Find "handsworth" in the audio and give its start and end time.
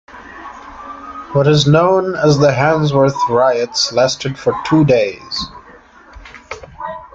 2.51-3.13